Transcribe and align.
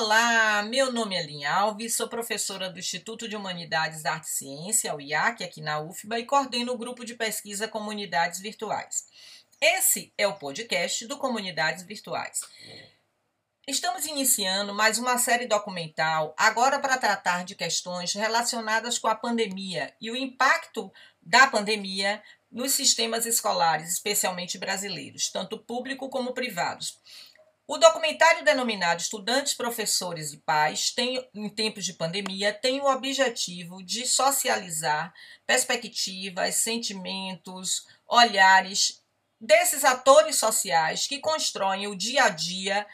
Olá, 0.00 0.62
meu 0.62 0.92
nome 0.92 1.16
é 1.16 1.22
Linha 1.24 1.52
Alves, 1.52 1.96
sou 1.96 2.06
professora 2.06 2.70
do 2.70 2.78
Instituto 2.78 3.28
de 3.28 3.34
Humanidades, 3.34 4.06
Arte 4.06 4.28
e 4.28 4.30
Ciência, 4.30 4.94
o 4.94 5.00
IAC, 5.00 5.42
aqui 5.42 5.60
na 5.60 5.80
UFBA, 5.80 6.20
e 6.20 6.24
coordeno 6.24 6.72
o 6.72 6.78
grupo 6.78 7.04
de 7.04 7.16
pesquisa 7.16 7.66
Comunidades 7.66 8.38
Virtuais. 8.38 9.06
Esse 9.60 10.12
é 10.16 10.24
o 10.28 10.36
podcast 10.36 11.04
do 11.08 11.18
Comunidades 11.18 11.82
Virtuais. 11.82 12.42
Estamos 13.66 14.06
iniciando 14.06 14.72
mais 14.72 14.98
uma 14.98 15.18
série 15.18 15.48
documental, 15.48 16.32
agora 16.38 16.78
para 16.78 16.96
tratar 16.96 17.44
de 17.44 17.56
questões 17.56 18.12
relacionadas 18.12 19.00
com 19.00 19.08
a 19.08 19.16
pandemia 19.16 19.92
e 20.00 20.12
o 20.12 20.16
impacto 20.16 20.92
da 21.20 21.48
pandemia 21.48 22.22
nos 22.52 22.70
sistemas 22.70 23.26
escolares, 23.26 23.92
especialmente 23.92 24.58
brasileiros, 24.58 25.28
tanto 25.28 25.58
público 25.58 26.08
como 26.08 26.32
privados. 26.32 27.00
O 27.70 27.76
documentário 27.76 28.42
denominado 28.42 29.02
Estudantes, 29.02 29.52
Professores 29.52 30.32
e 30.32 30.38
Pais, 30.38 30.90
tem, 30.90 31.22
em 31.34 31.50
tempos 31.50 31.84
de 31.84 31.92
pandemia, 31.92 32.50
tem 32.50 32.80
o 32.80 32.90
objetivo 32.90 33.84
de 33.84 34.06
socializar 34.06 35.12
perspectivas, 35.46 36.54
sentimentos, 36.54 37.86
olhares 38.06 39.02
desses 39.38 39.84
atores 39.84 40.36
sociais 40.36 41.06
que 41.06 41.18
constroem 41.18 41.86
o 41.86 41.94
dia 41.94 42.24
a 42.24 42.28
dia 42.30 42.86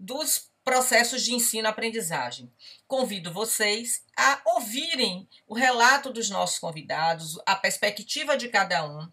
dos 0.00 0.50
processos 0.64 1.22
de 1.22 1.34
ensino-aprendizagem. 1.34 2.50
Convido 2.88 3.34
vocês 3.34 4.02
a 4.16 4.40
ouvirem 4.46 5.28
o 5.46 5.54
relato 5.54 6.10
dos 6.10 6.30
nossos 6.30 6.58
convidados, 6.58 7.38
a 7.44 7.54
perspectiva 7.54 8.34
de 8.34 8.48
cada 8.48 8.82
um 8.82 9.12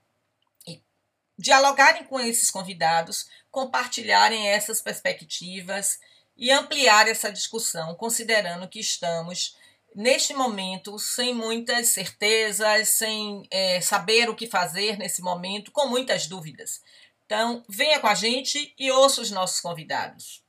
dialogarem 1.39 2.03
com 2.03 2.19
esses 2.19 2.51
convidados, 2.51 3.29
compartilharem 3.49 4.49
essas 4.49 4.81
perspectivas 4.81 5.97
e 6.35 6.51
ampliar 6.51 7.07
essa 7.07 7.31
discussão, 7.31 7.95
considerando 7.95 8.67
que 8.67 8.79
estamos 8.79 9.57
neste 9.95 10.33
momento 10.33 10.99
sem 10.99 11.33
muitas 11.33 11.87
certezas, 11.87 12.89
sem 12.89 13.47
é, 13.49 13.79
saber 13.79 14.29
o 14.29 14.35
que 14.35 14.47
fazer 14.47 14.97
nesse 14.97 15.21
momento, 15.21 15.71
com 15.71 15.87
muitas 15.87 16.27
dúvidas. 16.27 16.81
Então, 17.25 17.63
venha 17.69 17.99
com 17.99 18.07
a 18.07 18.15
gente 18.15 18.73
e 18.77 18.91
ouça 18.91 19.21
os 19.21 19.31
nossos 19.31 19.61
convidados. 19.61 20.43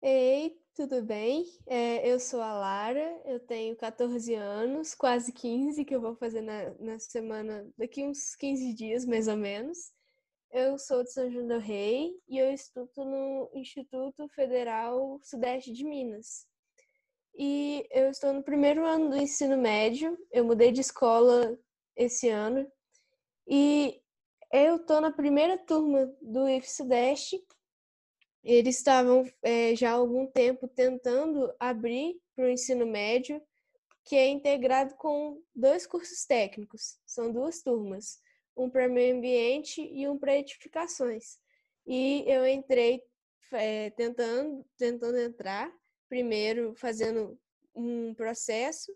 Ei, 0.00 0.56
tudo 0.78 1.02
bem? 1.02 1.44
É, 1.66 2.08
eu 2.08 2.20
sou 2.20 2.40
a 2.40 2.52
Lara, 2.52 3.20
eu 3.24 3.40
tenho 3.40 3.74
14 3.74 4.32
anos, 4.34 4.94
quase 4.94 5.32
15, 5.32 5.84
que 5.84 5.92
eu 5.92 6.00
vou 6.00 6.14
fazer 6.14 6.40
na, 6.40 6.72
na 6.78 7.00
semana, 7.00 7.68
daqui 7.76 8.06
uns 8.06 8.36
15 8.36 8.74
dias, 8.74 9.04
mais 9.04 9.26
ou 9.26 9.36
menos. 9.36 9.90
Eu 10.52 10.78
sou 10.78 11.02
de 11.02 11.12
São 11.12 11.28
João 11.32 11.48
do 11.48 11.58
Rei 11.58 12.12
e 12.28 12.38
eu 12.38 12.52
estudo 12.52 13.04
no 13.04 13.50
Instituto 13.54 14.28
Federal 14.28 15.18
Sudeste 15.24 15.72
de 15.72 15.82
Minas. 15.84 16.46
E 17.36 17.84
eu 17.90 18.08
estou 18.08 18.32
no 18.32 18.44
primeiro 18.44 18.86
ano 18.86 19.10
do 19.10 19.16
ensino 19.16 19.56
médio, 19.56 20.16
eu 20.30 20.44
mudei 20.44 20.70
de 20.70 20.80
escola 20.80 21.58
esse 21.96 22.28
ano. 22.28 22.64
E 23.48 24.00
eu 24.52 24.76
estou 24.76 25.00
na 25.00 25.10
primeira 25.10 25.58
turma 25.58 26.06
do 26.22 26.48
IF 26.48 26.70
Sudeste 26.70 27.44
eles 28.50 28.78
estavam 28.78 29.30
é, 29.42 29.76
já 29.76 29.90
há 29.90 29.94
algum 29.94 30.26
tempo 30.26 30.66
tentando 30.66 31.52
abrir 31.60 32.18
para 32.34 32.46
o 32.46 32.48
ensino 32.48 32.86
médio, 32.86 33.42
que 34.06 34.16
é 34.16 34.26
integrado 34.26 34.94
com 34.94 35.42
dois 35.54 35.86
cursos 35.86 36.24
técnicos, 36.24 36.98
são 37.04 37.30
duas 37.30 37.60
turmas, 37.60 38.18
um 38.56 38.70
para 38.70 38.88
meio 38.88 39.16
ambiente 39.16 39.82
e 39.82 40.08
um 40.08 40.18
para 40.18 40.38
edificações. 40.38 41.38
E 41.86 42.24
eu 42.26 42.46
entrei 42.46 43.02
é, 43.52 43.90
tentando, 43.90 44.64
tentando 44.78 45.18
entrar, 45.18 45.70
primeiro 46.08 46.74
fazendo 46.74 47.38
um 47.74 48.14
processo, 48.14 48.90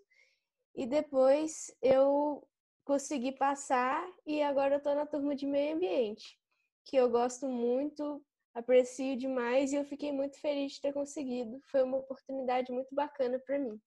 e 0.74 0.86
depois 0.86 1.70
eu 1.82 2.42
consegui 2.84 3.32
passar 3.32 4.02
e 4.26 4.42
agora 4.42 4.76
eu 4.76 4.78
estou 4.78 4.94
na 4.94 5.04
turma 5.04 5.36
de 5.36 5.44
meio 5.44 5.76
ambiente, 5.76 6.38
que 6.86 6.96
eu 6.96 7.10
gosto 7.10 7.46
muito 7.46 8.24
aprecio 8.54 9.16
demais 9.16 9.72
e 9.72 9.76
eu 9.76 9.84
fiquei 9.84 10.12
muito 10.12 10.38
feliz 10.38 10.72
de 10.72 10.80
ter 10.80 10.92
conseguido. 10.92 11.60
Foi 11.64 11.82
uma 11.82 11.98
oportunidade 11.98 12.70
muito 12.72 12.94
bacana 12.94 13.38
para 13.38 13.58
mim. 13.58 13.80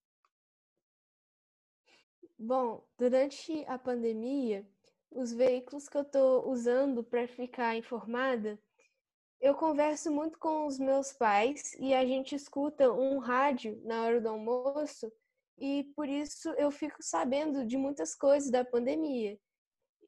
Bom, 2.38 2.86
durante 2.98 3.64
a 3.66 3.78
pandemia, 3.78 4.68
os 5.10 5.32
veículos 5.32 5.88
que 5.88 5.96
eu 5.96 6.02
estou 6.02 6.50
usando 6.50 7.02
para 7.02 7.26
ficar 7.26 7.76
informada, 7.76 8.58
eu 9.40 9.54
converso 9.54 10.10
muito 10.10 10.38
com 10.38 10.66
os 10.66 10.78
meus 10.78 11.12
pais 11.12 11.74
e 11.78 11.94
a 11.94 12.04
gente 12.04 12.34
escuta 12.34 12.92
um 12.92 13.18
rádio 13.18 13.80
na 13.84 14.04
hora 14.04 14.20
do 14.20 14.28
almoço 14.28 15.10
e 15.58 15.84
por 15.94 16.08
isso 16.08 16.50
eu 16.50 16.70
fico 16.70 16.98
sabendo 17.00 17.64
de 17.66 17.76
muitas 17.78 18.14
coisas 18.14 18.50
da 18.50 18.64
pandemia. 18.64 19.38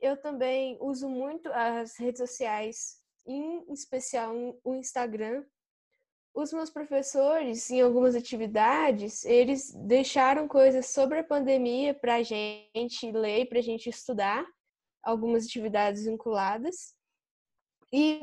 Eu 0.01 0.17
também 0.21 0.77
uso 0.81 1.09
muito 1.09 1.51
as 1.53 1.97
redes 1.97 2.19
sociais 2.19 3.03
em 3.29 3.73
especial 3.73 4.35
o 4.65 4.75
Instagram. 4.75 5.45
Os 6.35 6.53
meus 6.53 6.71
professores, 6.71 7.71
em 7.71 7.81
algumas 7.81 8.15
atividades, 8.15 9.25
eles 9.25 9.73
deixaram 9.87 10.49
coisas 10.49 10.87
sobre 10.87 11.19
a 11.19 11.25
pandemia 11.25 11.95
para 11.95 12.17
a 12.17 12.23
gente 12.23 13.11
ler, 13.13 13.49
para 13.49 13.59
a 13.59 13.63
gente 13.63 13.91
estudar, 13.91 14.47
algumas 15.03 15.45
atividades 15.45 16.05
vinculadas. 16.05 16.95
E, 17.93 18.21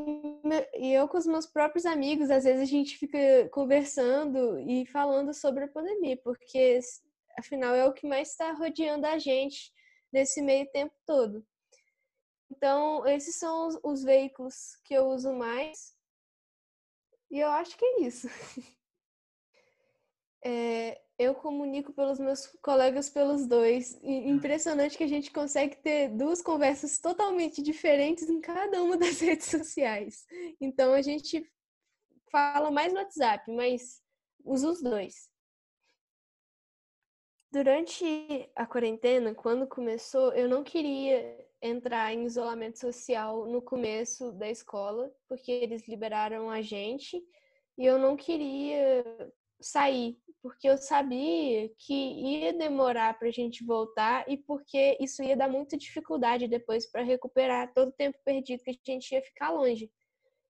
e 0.76 0.94
eu 0.94 1.08
com 1.08 1.18
os 1.18 1.26
meus 1.26 1.46
próprios 1.46 1.86
amigos, 1.86 2.30
às 2.30 2.44
vezes 2.44 2.62
a 2.62 2.66
gente 2.66 2.98
fica 2.98 3.50
conversando 3.52 4.60
e 4.60 4.86
falando 4.86 5.34
sobre 5.34 5.64
a 5.64 5.68
pandemia, 5.68 6.18
porque 6.24 6.80
afinal 7.38 7.74
é 7.76 7.86
o 7.86 7.94
que 7.94 8.08
mais 8.08 8.30
está 8.30 8.52
rodeando 8.54 9.08
a 9.08 9.18
gente 9.18 9.72
nesse 10.14 10.42
meio 10.42 10.70
tempo 10.72 10.94
todo. 11.06 11.46
Então, 12.50 13.06
esses 13.08 13.36
são 13.36 13.68
os, 13.68 13.80
os 13.84 14.04
veículos 14.04 14.76
que 14.84 14.94
eu 14.94 15.08
uso 15.08 15.34
mais. 15.34 15.96
E 17.32 17.40
eu 17.40 17.50
acho 17.50 17.78
que 17.78 17.86
é 17.86 18.02
isso. 18.02 18.28
É, 20.48 21.02
eu 21.18 21.34
comunico 21.34 21.92
pelos 21.92 22.20
meus 22.20 22.46
colegas 22.62 23.10
pelos 23.10 23.48
dois. 23.48 23.98
E 24.04 24.30
impressionante 24.30 24.96
que 24.96 25.04
a 25.04 25.08
gente 25.08 25.32
consegue 25.32 25.76
ter 25.78 26.10
duas 26.10 26.40
conversas 26.40 27.00
totalmente 27.00 27.64
diferentes 27.64 28.30
em 28.30 28.40
cada 28.40 28.84
uma 28.84 28.96
das 28.98 29.20
redes 29.20 29.48
sociais. 29.48 30.24
Então 30.62 30.94
a 30.94 31.02
gente 31.02 31.44
fala 32.32 32.70
mais 32.70 32.94
no 32.94 33.00
WhatsApp, 33.00 33.52
mas 33.52 34.04
usa 34.44 34.70
os 34.70 34.84
dois. 34.84 35.30
Durante 37.52 38.50
a 38.56 38.66
quarentena, 38.68 39.34
quando 39.34 39.66
começou, 39.66 40.34
eu 40.34 40.48
não 40.50 40.64
queria 40.64 41.45
entrar 41.66 42.14
em 42.14 42.26
isolamento 42.26 42.80
social 42.80 43.46
no 43.46 43.62
começo 43.62 44.32
da 44.34 44.50
escola, 44.50 45.12
porque 45.28 45.52
eles 45.52 45.88
liberaram 45.88 46.50
a 46.50 46.62
gente 46.62 47.22
e 47.78 47.86
eu 47.86 47.98
não 47.98 48.16
queria 48.16 49.04
sair, 49.62 50.18
porque 50.42 50.68
eu 50.68 50.78
sabia 50.78 51.70
que 51.80 51.94
ia 51.94 52.54
demorar 52.54 53.18
para 53.18 53.28
a 53.28 53.32
gente 53.32 53.64
voltar 53.64 54.30
e 54.30 54.38
porque 54.38 54.98
isso 55.00 55.24
ia 55.24 55.36
dar 55.36 55.50
muita 55.50 55.78
dificuldade 55.78 56.48
depois 56.48 56.90
para 56.90 57.04
recuperar 57.04 57.74
todo 57.74 57.90
o 57.90 57.94
tempo 57.94 58.18
perdido 58.24 58.64
que 58.64 58.70
a 58.70 58.94
gente 58.94 59.12
ia 59.12 59.22
ficar 59.22 59.52
longe. 59.52 59.92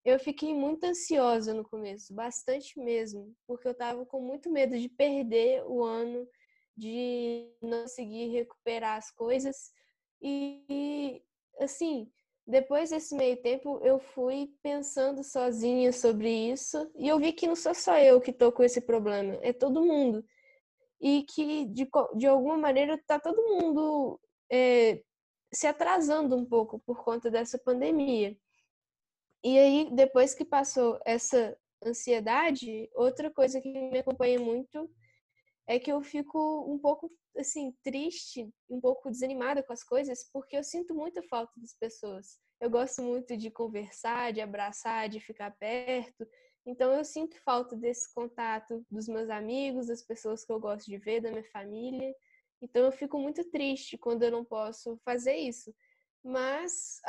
Eu 0.04 0.20
fiquei 0.20 0.54
muito 0.54 0.84
ansiosa 0.84 1.54
no 1.54 1.64
começo, 1.64 2.14
bastante 2.14 2.80
mesmo, 2.80 3.36
porque 3.48 3.68
eu 3.68 3.72
estava 3.72 4.06
com 4.06 4.22
muito 4.22 4.52
medo 4.52 4.78
de 4.78 4.88
perder 4.88 5.64
o 5.66 5.84
ano, 5.84 6.28
de 6.78 7.50
não 7.62 7.84
conseguir 7.84 8.28
recuperar 8.28 8.98
as 8.98 9.10
coisas. 9.10 9.72
E, 10.22 11.22
assim, 11.60 12.12
depois 12.48 12.92
desse 12.92 13.16
meio 13.16 13.42
tempo, 13.42 13.80
eu 13.84 14.00
fui 14.00 14.54
pensando 14.62 15.24
sozinha 15.24 15.92
sobre 15.92 16.30
isso 16.52 16.92
e 16.96 17.08
eu 17.08 17.20
vi 17.20 17.34
que 17.34 17.48
não 17.48 17.56
sou 17.56 17.74
só 17.74 17.98
eu 17.98 18.22
que 18.22 18.32
estou 18.32 18.52
com 18.52 18.64
esse 18.64 18.82
problema, 18.82 19.38
é 19.42 19.52
todo 19.52 19.84
mundo. 19.84 20.24
E 21.02 21.24
que, 21.24 21.66
de, 21.66 21.90
de 22.16 22.28
alguma 22.28 22.58
maneira, 22.58 22.96
está 22.96 23.20
todo 23.20 23.42
mundo 23.44 24.20
é, 24.52 25.02
se 25.54 25.68
atrasando 25.68 26.36
um 26.36 26.46
pouco 26.46 26.80
por 26.80 27.04
conta 27.04 27.30
dessa 27.30 27.58
pandemia. 27.58 28.38
E 29.44 29.60
aí, 29.60 29.90
depois 29.94 30.34
que 30.34 30.46
passou 30.46 31.00
essa 31.06 31.58
ansiedade, 31.84 32.90
outra 32.96 33.32
coisa 33.32 33.62
que 33.62 33.70
me 33.70 34.00
acompanha 34.00 34.40
muito 34.40 34.90
é 35.68 35.80
que 35.80 35.92
eu 35.92 36.02
fico 36.02 36.72
um 36.72 36.78
pouco 36.78 37.12
assim 37.38 37.74
triste, 37.84 38.50
um 38.70 38.80
pouco 38.80 39.10
desanimada 39.10 39.62
com 39.64 39.74
as 39.74 39.84
coisas, 39.84 40.24
porque 40.32 40.56
eu 40.58 40.64
sinto 40.64 40.94
muita 40.96 41.22
falta 41.24 41.54
das 41.60 41.74
pessoas. 41.74 42.40
Eu 42.62 42.70
gosto 42.70 43.02
muito 43.02 43.36
de 43.36 43.52
conversar, 43.52 44.32
de 44.32 44.42
abraçar, 44.42 45.10
de 45.10 45.20
ficar 45.20 45.52
perto. 45.58 46.26
Então 46.66 46.92
eu 46.94 47.04
sinto 47.04 47.36
falta 47.44 47.76
desse 47.76 48.12
contato 48.14 48.86
dos 48.90 49.08
meus 49.08 49.30
amigos, 49.30 49.88
das 49.88 50.02
pessoas 50.02 50.46
que 50.46 50.52
eu 50.52 50.60
gosto 50.60 50.86
de 50.86 50.98
ver, 50.98 51.22
da 51.22 51.30
minha 51.32 51.44
família. 51.52 52.16
Então 52.62 52.84
eu 52.86 52.92
fico 52.92 53.20
muito 53.20 53.44
triste 53.52 53.98
quando 53.98 54.24
eu 54.24 54.32
não 54.32 54.46
posso 54.46 54.98
fazer 55.04 55.36
isso. 55.36 55.74
mas 56.24 57.00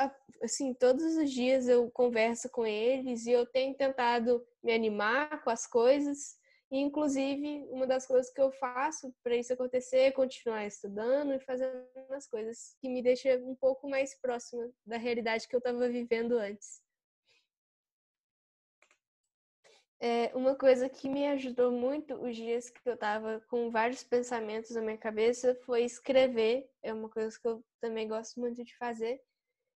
assim, 0.43 0.73
todos 0.75 1.03
os 1.15 1.31
dias 1.31 1.67
eu 1.67 1.89
converso 1.91 2.49
com 2.51 2.65
eles 2.65 3.25
e 3.25 3.31
eu 3.31 3.45
tenho 3.47 3.75
tentado 3.75 4.45
me 4.63 4.71
animar 4.73 5.43
com 5.43 5.49
as 5.49 5.65
coisas. 5.65 6.37
E, 6.69 6.79
inclusive, 6.79 7.65
uma 7.69 7.87
das 7.87 8.05
coisas 8.05 8.31
que 8.31 8.41
eu 8.41 8.51
faço 8.51 9.13
para 9.23 9.35
isso 9.35 9.53
acontecer 9.53 9.99
é 9.99 10.11
continuar 10.11 10.65
estudando 10.65 11.33
e 11.33 11.39
fazendo 11.39 11.87
as 12.11 12.27
coisas 12.27 12.75
que 12.81 12.89
me 12.89 13.01
deixa 13.01 13.37
um 13.37 13.55
pouco 13.55 13.89
mais 13.89 14.13
próxima 14.19 14.69
da 14.85 14.97
realidade 14.97 15.47
que 15.47 15.55
eu 15.55 15.59
estava 15.59 15.87
vivendo 15.87 16.37
antes. 16.37 16.81
É, 19.99 20.29
uma 20.35 20.55
coisa 20.55 20.87
que 20.87 21.09
me 21.09 21.25
ajudou 21.29 21.71
muito 21.71 22.13
os 22.15 22.35
dias 22.35 22.69
que 22.69 22.87
eu 22.87 22.93
estava 22.93 23.41
com 23.49 23.71
vários 23.71 24.03
pensamentos 24.03 24.71
na 24.71 24.81
minha 24.81 24.97
cabeça 24.97 25.55
foi 25.65 25.83
escrever. 25.83 26.69
É 26.83 26.93
uma 26.93 27.09
coisa 27.09 27.39
que 27.39 27.47
eu 27.47 27.63
também 27.79 28.07
gosto 28.07 28.39
muito 28.39 28.63
de 28.63 28.77
fazer. 28.77 29.19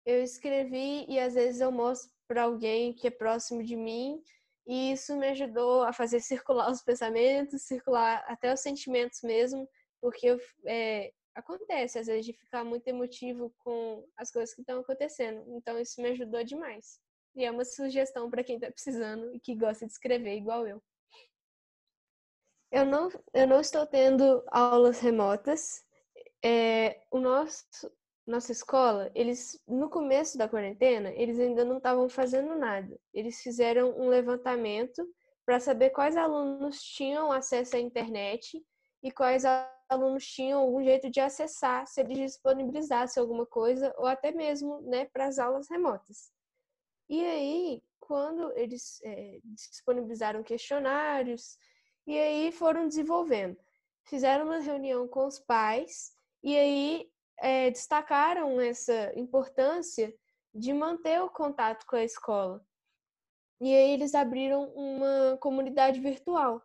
Eu 0.06 0.22
escrevi 0.22 1.06
e 1.08 1.20
às 1.20 1.34
vezes 1.34 1.62
eu 1.62 1.72
mostro 1.72 2.12
para 2.28 2.44
alguém 2.44 2.94
que 2.94 3.08
é 3.08 3.12
próximo 3.12 3.64
de 3.64 3.76
mim 3.76 4.22
e 4.68 4.92
isso 4.94 5.16
me 5.18 5.30
ajudou 5.30 5.84
a 5.84 5.94
fazer 5.94 6.20
circular 6.22 6.70
os 6.72 6.82
pensamentos, 6.82 7.64
circular 7.64 8.24
até 8.28 8.54
os 8.54 8.60
sentimentos 8.60 9.22
mesmo, 9.24 9.68
porque 10.02 10.28
eu, 10.28 10.40
é, 10.66 11.12
acontece 11.36 12.00
às 12.00 12.08
vezes 12.08 12.26
de 12.26 12.34
ficar 12.34 12.64
muito 12.64 12.88
emotivo 12.88 13.54
com 13.60 14.06
as 14.18 14.32
coisas 14.32 14.54
que 14.54 14.62
estão 14.62 14.80
acontecendo. 14.80 15.44
Então 15.56 15.80
isso 15.80 16.02
me 16.02 16.10
ajudou 16.10 16.44
demais. 16.44 17.00
E 17.36 17.46
é 17.46 17.52
uma 17.52 17.64
sugestão 17.64 18.30
para 18.30 18.44
quem 18.44 18.56
está 18.56 18.70
precisando 18.70 19.34
e 19.34 19.40
que 19.40 19.56
gosta 19.56 19.86
de 19.86 19.92
escrever 19.92 20.36
igual 20.36 20.68
eu. 20.68 20.82
Eu 22.72 22.86
não, 22.86 23.10
eu 23.34 23.48
não 23.48 23.60
estou 23.60 23.86
tendo 23.86 24.44
aulas 24.48 25.00
remotas. 25.00 25.84
É, 26.44 27.02
o 27.12 27.20
nosso, 27.20 27.68
nossa 28.26 28.52
escola, 28.52 29.12
eles 29.16 29.62
no 29.68 29.90
começo 29.90 30.38
da 30.38 30.48
quarentena, 30.48 31.12
eles 31.12 31.40
ainda 31.40 31.66
não 31.66 31.78
estavam 31.78 32.08
fazendo 32.08 32.56
nada. 32.56 33.00
Eles 33.14 33.42
fizeram 33.42 33.98
um 33.98 34.08
levantamento 34.10 35.08
para 35.46 35.60
saber 35.60 35.90
quais 35.90 36.16
alunos 36.16 36.82
tinham 36.82 37.32
acesso 37.32 37.76
à 37.76 37.80
internet 37.80 38.64
e 39.04 39.12
quais 39.12 39.44
alunos 39.90 40.26
tinham 40.26 40.62
algum 40.62 40.84
jeito 40.84 41.10
de 41.10 41.20
acessar, 41.20 41.86
se 41.88 42.00
eles 42.02 42.18
disponibilizassem 42.18 43.20
alguma 43.20 43.46
coisa 43.46 43.94
ou 43.98 44.06
até 44.06 44.32
mesmo, 44.32 44.82
né, 44.82 45.06
para 45.06 45.26
as 45.26 45.40
aulas 45.40 45.68
remotas. 45.70 46.32
E 47.10 47.26
aí, 47.26 47.84
quando 48.00 48.52
eles 48.58 49.02
é, 49.04 49.40
disponibilizaram 49.44 50.44
questionários, 50.44 51.58
e 52.08 52.18
aí 52.18 52.52
foram 52.52 52.88
desenvolvendo. 52.88 53.58
Fizeram 54.06 54.46
uma 54.46 54.60
reunião 54.60 55.08
com 55.08 55.26
os 55.26 55.40
pais, 55.40 56.14
e 56.44 56.58
aí 56.58 57.11
é, 57.42 57.70
destacaram 57.72 58.62
essa 58.62 59.12
importância 59.20 60.14
de 60.54 60.74
manter 60.74 61.22
o 61.22 61.30
contato 61.30 61.86
com 61.86 61.96
a 61.96 62.04
escola. 62.04 62.64
E 63.60 63.76
aí 63.76 63.92
eles 63.92 64.16
abriram 64.16 64.70
uma 64.74 65.38
comunidade 65.38 66.00
virtual. 66.00 66.62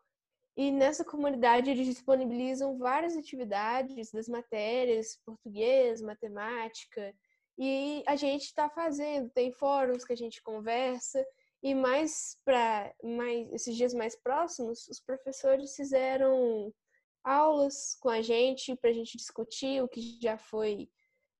E 0.56 0.70
nessa 0.70 1.04
comunidade 1.04 1.70
eles 1.70 1.86
disponibilizam 1.86 2.78
várias 2.78 3.16
atividades 3.16 4.10
das 4.10 4.28
matérias, 4.28 5.20
português, 5.24 6.00
matemática, 6.00 7.14
e 7.58 8.02
a 8.06 8.16
gente 8.16 8.44
está 8.44 8.68
fazendo, 8.68 9.30
tem 9.30 9.52
fóruns 9.52 10.04
que 10.04 10.12
a 10.12 10.16
gente 10.16 10.42
conversa, 10.42 11.24
e 11.62 11.74
mais 11.74 12.38
para 12.44 12.92
mais 13.02 13.52
esses 13.52 13.74
dias 13.74 13.94
mais 13.94 14.14
próximos, 14.14 14.86
os 14.88 15.00
professores 15.00 15.74
fizeram 15.74 16.72
aulas 17.26 17.96
com 18.00 18.08
a 18.08 18.22
gente 18.22 18.76
para 18.76 18.90
a 18.90 18.92
gente 18.92 19.16
discutir 19.16 19.82
o 19.82 19.88
que 19.88 20.18
já 20.22 20.38
foi 20.38 20.88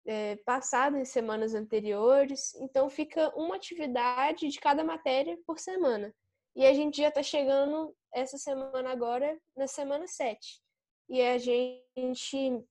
é, 0.05 0.37
passado 0.45 0.97
em 0.97 1.05
semanas 1.05 1.55
anteriores. 1.55 2.55
Então 2.57 2.91
fica 2.91 3.33
uma 3.37 3.57
atividade 3.57 4.49
de 4.49 4.59
cada 4.59 4.83
matéria 4.83 5.39
por 5.47 5.59
semana. 5.59 6.13
E 6.55 6.67
a 6.67 6.73
gente 6.73 6.99
já 6.99 7.09
está 7.09 7.23
chegando 7.23 7.95
essa 8.13 8.37
semana 8.37 8.91
agora 8.91 9.39
na 9.57 9.67
semana 9.67 10.07
7. 10.07 10.61
E 11.09 11.23
a 11.23 11.39
gente, 11.39 12.65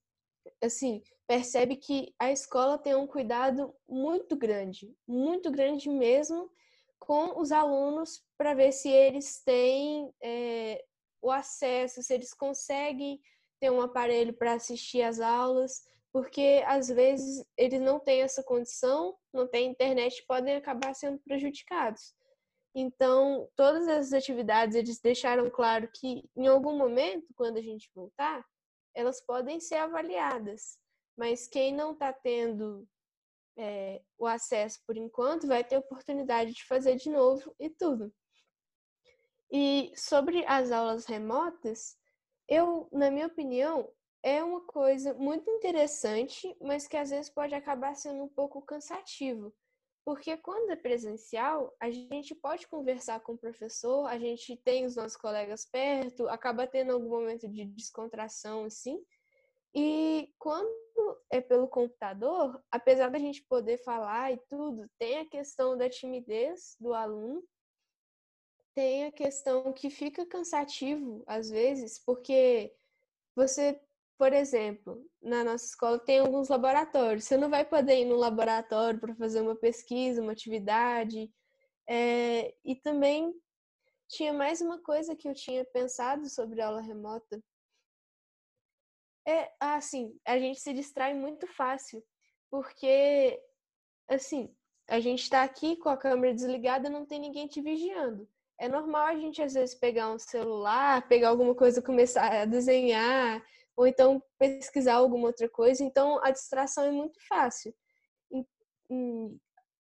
assim, 0.62 1.02
percebe 1.26 1.76
que 1.76 2.12
a 2.18 2.30
escola 2.30 2.76
tem 2.76 2.94
um 2.94 3.06
cuidado 3.06 3.74
muito 3.88 4.36
grande, 4.36 4.94
muito 5.06 5.50
grande 5.50 5.88
mesmo, 5.88 6.50
com 6.98 7.40
os 7.40 7.52
alunos 7.52 8.22
para 8.36 8.54
ver 8.54 8.72
se 8.72 8.90
eles 8.90 9.42
têm 9.44 10.12
é, 10.20 10.84
o 11.26 11.30
acesso, 11.30 12.02
se 12.02 12.14
eles 12.14 12.32
conseguem 12.32 13.20
ter 13.60 13.70
um 13.70 13.80
aparelho 13.80 14.32
para 14.32 14.54
assistir 14.54 15.02
às 15.02 15.20
aulas, 15.20 15.82
porque 16.12 16.62
às 16.66 16.88
vezes 16.88 17.44
eles 17.56 17.80
não 17.80 17.98
têm 17.98 18.22
essa 18.22 18.42
condição, 18.42 19.16
não 19.32 19.46
têm 19.46 19.70
internet, 19.70 20.24
podem 20.26 20.56
acabar 20.56 20.94
sendo 20.94 21.18
prejudicados. 21.20 22.14
Então, 22.74 23.48
todas 23.56 23.88
essas 23.88 24.12
atividades 24.12 24.76
eles 24.76 25.00
deixaram 25.00 25.50
claro 25.50 25.88
que 25.94 26.22
em 26.36 26.46
algum 26.46 26.76
momento, 26.76 27.26
quando 27.34 27.56
a 27.56 27.62
gente 27.62 27.90
voltar, 27.94 28.44
elas 28.94 29.20
podem 29.20 29.60
ser 29.60 29.76
avaliadas 29.76 30.78
mas 31.16 31.48
quem 31.48 31.74
não 31.74 31.92
está 31.92 32.12
tendo 32.12 32.86
é, 33.56 34.02
o 34.18 34.26
acesso 34.26 34.80
por 34.86 34.96
enquanto 34.96 35.46
vai 35.46 35.64
ter 35.64 35.78
oportunidade 35.78 36.52
de 36.52 36.64
fazer 36.66 36.96
de 36.96 37.08
novo 37.08 37.54
e 37.58 37.70
tudo. 37.70 38.12
E 39.50 39.92
sobre 39.96 40.44
as 40.46 40.72
aulas 40.72 41.06
remotas, 41.06 41.96
eu, 42.48 42.88
na 42.92 43.10
minha 43.10 43.26
opinião, 43.26 43.90
é 44.22 44.42
uma 44.42 44.60
coisa 44.62 45.14
muito 45.14 45.48
interessante, 45.50 46.56
mas 46.60 46.88
que 46.88 46.96
às 46.96 47.10
vezes 47.10 47.30
pode 47.30 47.54
acabar 47.54 47.94
sendo 47.94 48.24
um 48.24 48.28
pouco 48.28 48.60
cansativo. 48.62 49.54
Porque 50.04 50.36
quando 50.36 50.70
é 50.70 50.76
presencial, 50.76 51.74
a 51.80 51.90
gente 51.90 52.34
pode 52.34 52.68
conversar 52.68 53.20
com 53.20 53.32
o 53.32 53.38
professor, 53.38 54.06
a 54.06 54.18
gente 54.18 54.56
tem 54.58 54.84
os 54.84 54.94
nossos 54.94 55.16
colegas 55.16 55.64
perto, 55.64 56.28
acaba 56.28 56.66
tendo 56.66 56.92
algum 56.92 57.08
momento 57.08 57.48
de 57.48 57.64
descontração, 57.64 58.64
assim. 58.64 59.04
E 59.74 60.32
quando 60.38 60.70
é 61.30 61.40
pelo 61.40 61.68
computador, 61.68 62.62
apesar 62.70 63.10
da 63.10 63.18
gente 63.18 63.42
poder 63.42 63.78
falar 63.78 64.32
e 64.32 64.38
tudo, 64.48 64.88
tem 64.98 65.18
a 65.18 65.28
questão 65.28 65.76
da 65.76 65.90
timidez 65.90 66.76
do 66.80 66.94
aluno, 66.94 67.42
tem 68.76 69.06
a 69.06 69.10
questão 69.12 69.72
que 69.72 69.88
fica 69.88 70.26
cansativo 70.26 71.24
às 71.26 71.48
vezes, 71.48 71.98
porque 71.98 72.76
você, 73.34 73.80
por 74.18 74.34
exemplo, 74.34 75.02
na 75.22 75.42
nossa 75.42 75.64
escola 75.64 75.98
tem 75.98 76.18
alguns 76.18 76.50
laboratórios, 76.50 77.24
você 77.24 77.38
não 77.38 77.48
vai 77.48 77.64
poder 77.64 78.02
ir 78.02 78.04
no 78.04 78.16
laboratório 78.16 79.00
para 79.00 79.14
fazer 79.14 79.40
uma 79.40 79.56
pesquisa, 79.56 80.20
uma 80.20 80.32
atividade, 80.32 81.32
é, 81.88 82.54
e 82.62 82.76
também 82.76 83.34
tinha 84.08 84.34
mais 84.34 84.60
uma 84.60 84.78
coisa 84.82 85.16
que 85.16 85.26
eu 85.26 85.32
tinha 85.32 85.64
pensado 85.64 86.28
sobre 86.28 86.60
aula 86.60 86.82
remota, 86.82 87.42
é, 89.26 89.50
assim, 89.58 90.14
a 90.22 90.38
gente 90.38 90.60
se 90.60 90.74
distrai 90.74 91.14
muito 91.14 91.46
fácil, 91.46 92.04
porque, 92.50 93.42
assim, 94.06 94.54
a 94.86 95.00
gente 95.00 95.22
está 95.22 95.42
aqui 95.42 95.76
com 95.76 95.88
a 95.88 95.96
câmera 95.96 96.34
desligada, 96.34 96.90
não 96.90 97.06
tem 97.06 97.18
ninguém 97.18 97.48
te 97.48 97.62
vigiando. 97.62 98.28
É 98.58 98.68
normal 98.68 99.06
a 99.06 99.16
gente, 99.16 99.42
às 99.42 99.54
vezes, 99.54 99.74
pegar 99.74 100.10
um 100.10 100.18
celular, 100.18 101.06
pegar 101.08 101.28
alguma 101.28 101.54
coisa, 101.54 101.82
começar 101.82 102.32
a 102.32 102.44
desenhar, 102.44 103.42
ou 103.76 103.86
então 103.86 104.22
pesquisar 104.38 104.94
alguma 104.94 105.26
outra 105.26 105.48
coisa. 105.48 105.84
Então, 105.84 106.18
a 106.24 106.30
distração 106.30 106.84
é 106.84 106.90
muito 106.90 107.18
fácil. 107.28 107.74
E, 108.32 108.40
e, 108.90 109.36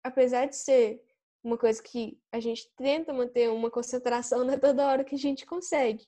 apesar 0.03 0.47
de 0.47 0.57
ser 0.57 1.03
uma 1.45 1.59
coisa 1.59 1.83
que 1.83 2.19
a 2.31 2.41
gente 2.41 2.71
tenta 2.77 3.13
manter 3.13 3.51
uma 3.51 3.71
concentração, 3.71 4.43
não 4.45 4.55
é 4.55 4.59
toda 4.59 4.87
hora 4.87 5.05
que 5.05 5.15
a 5.15 5.19
gente 5.19 5.45
consegue. 5.45 6.07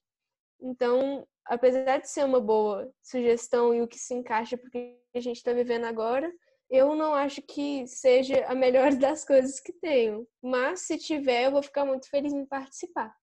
Então, 0.61 1.27
apesar 1.45 1.99
de 1.99 2.09
ser 2.09 2.25
uma 2.25 2.41
boa 2.41 2.91
sugestão 3.03 3.75
e 3.75 3.83
o 3.83 3.89
que 3.89 3.99
se 3.99 4.15
encaixa 4.15 4.57
porque 4.57 4.99
a 5.15 5.21
gente 5.21 5.37
está 5.37 5.53
vivendo 5.53 5.85
agora, 5.85 6.33
eu 6.75 6.95
não 6.97 7.15
acho 7.15 7.41
que 7.43 7.87
seja 7.87 8.45
a 8.47 8.55
melhor 8.55 8.91
das 8.99 9.25
coisas 9.25 9.61
que 9.61 9.73
tenho. 9.73 10.27
Mas 10.43 10.81
se 10.81 10.99
tiver, 10.99 11.45
eu 11.45 11.53
vou 11.53 11.63
ficar 11.63 11.85
muito 11.85 12.09
feliz 12.11 12.33
em 12.33 12.45
participar. 12.45 13.15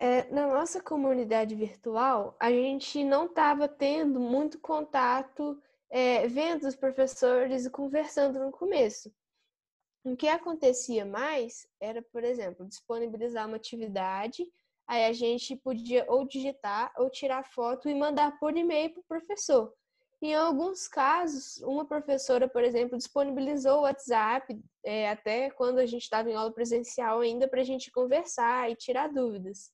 É, 0.00 0.28
na 0.32 0.46
nossa 0.46 0.82
comunidade 0.82 1.54
virtual, 1.54 2.34
a 2.40 2.50
gente 2.50 3.04
não 3.04 3.26
estava 3.26 3.68
tendo 3.68 4.18
muito 4.18 4.58
contato, 4.58 5.62
é, 5.90 6.26
vendo 6.26 6.66
os 6.66 6.74
professores 6.74 7.66
e 7.66 7.70
conversando 7.70 8.40
no 8.40 8.50
começo. 8.50 9.14
O 10.02 10.16
que 10.16 10.26
acontecia 10.26 11.04
mais 11.04 11.68
era, 11.78 12.00
por 12.02 12.24
exemplo, 12.24 12.66
disponibilizar 12.66 13.46
uma 13.46 13.58
atividade 13.58 14.46
Aí 14.90 15.04
a 15.04 15.12
gente 15.12 15.54
podia 15.54 16.04
ou 16.08 16.26
digitar 16.26 16.92
ou 16.96 17.08
tirar 17.08 17.44
foto 17.44 17.88
e 17.88 17.94
mandar 17.94 18.36
por 18.40 18.56
e-mail 18.56 18.90
para 18.90 19.00
o 19.00 19.04
professor. 19.04 19.72
Em 20.22 20.34
alguns 20.34 20.86
casos, 20.86 21.62
uma 21.62 21.86
professora, 21.86 22.46
por 22.46 22.62
exemplo, 22.62 22.98
disponibilizou 22.98 23.78
o 23.78 23.82
WhatsApp 23.82 24.60
é, 24.84 25.08
até 25.08 25.50
quando 25.50 25.78
a 25.78 25.86
gente 25.86 26.02
estava 26.02 26.30
em 26.30 26.34
aula 26.34 26.52
presencial 26.52 27.20
ainda 27.20 27.48
para 27.48 27.62
a 27.62 27.64
gente 27.64 27.90
conversar 27.90 28.70
e 28.70 28.76
tirar 28.76 29.08
dúvidas. 29.08 29.72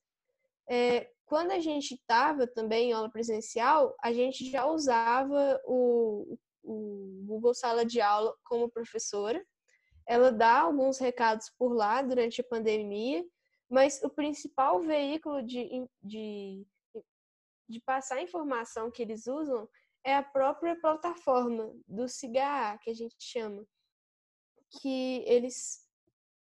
É, 0.71 1.11
quando 1.25 1.50
a 1.50 1.59
gente 1.59 1.95
estava 1.95 2.47
também 2.47 2.91
em 2.91 2.93
aula 2.93 3.11
presencial, 3.11 3.97
a 4.00 4.12
gente 4.12 4.49
já 4.49 4.67
usava 4.67 5.61
o, 5.65 6.38
o 6.62 7.25
Google 7.25 7.53
Sala 7.53 7.85
de 7.85 8.00
Aula 8.00 8.33
como 8.45 8.71
professora. 8.71 9.45
Ela 10.07 10.31
dá 10.31 10.61
alguns 10.61 10.99
recados 10.99 11.50
por 11.59 11.75
lá 11.75 12.03
durante 12.03 12.41
a 12.41 12.45
pandemia, 12.45 13.25
mas 13.69 14.00
o 14.05 14.09
principal 14.09 14.81
veículo 14.81 15.43
de, 15.43 15.88
de, 16.00 16.65
de 17.69 17.81
passar 17.81 18.19
a 18.19 18.23
informação 18.23 18.93
que 18.93 19.03
eles 19.03 19.26
usam 19.26 19.69
é 20.07 20.15
a 20.15 20.23
própria 20.23 20.77
plataforma 20.77 21.75
do 21.89 22.09
CIGA, 22.09 22.79
que 22.81 22.91
a 22.91 22.95
gente 22.95 23.17
chama, 23.19 23.67
que 24.81 25.25
eles 25.27 25.85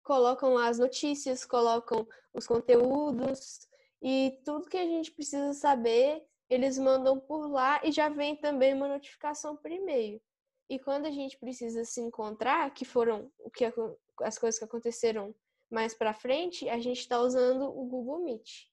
colocam 0.01 0.53
lá 0.53 0.69
as 0.69 0.79
notícias, 0.79 1.43
colocam 1.43 2.07
os 2.33 2.47
conteúdos 2.47 3.67
e 4.01 4.39
tudo 4.45 4.69
que 4.69 4.77
a 4.77 4.85
gente 4.85 5.11
precisa 5.11 5.51
saber, 5.53 6.25
eles 6.49 6.79
mandam 6.79 7.19
por 7.19 7.51
lá 7.51 7.81
e 7.83 7.91
já 7.91 8.07
vem 8.07 8.37
também 8.37 8.73
uma 8.73 8.87
notificação 8.87 9.57
por 9.57 9.69
e-mail. 9.69 10.21
E 10.69 10.79
quando 10.79 11.05
a 11.05 11.11
gente 11.11 11.37
precisa 11.37 11.83
se 11.83 11.99
encontrar, 11.99 12.73
que 12.73 12.85
foram 12.85 13.29
o 13.39 13.51
que 13.51 13.65
as 14.21 14.39
coisas 14.39 14.57
que 14.57 14.65
aconteceram 14.65 15.35
mais 15.69 15.93
para 15.93 16.13
frente, 16.13 16.69
a 16.69 16.79
gente 16.79 17.01
está 17.01 17.19
usando 17.19 17.63
o 17.63 17.85
Google 17.85 18.23
Meet. 18.23 18.68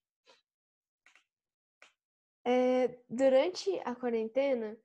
É, 2.48 2.96
durante 3.10 3.68
a 3.84 3.92
quarentena, 3.92 4.78